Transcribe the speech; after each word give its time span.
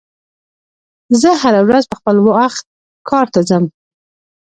زه 1.21 1.29
هره 1.41 1.61
ورځ 1.67 1.83
په 1.91 1.95
خپل 1.99 2.15
وخت 2.29 2.63
کار 3.09 3.25
ته 3.33 3.39
ځم. 3.49 3.63